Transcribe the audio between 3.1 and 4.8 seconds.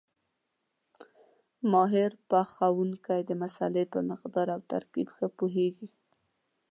د مسالې په مقدار او